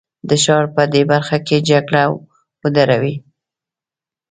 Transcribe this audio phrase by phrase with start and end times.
[0.29, 2.03] د ښار په دې برخه کې جګړه
[2.61, 3.15] ودروي.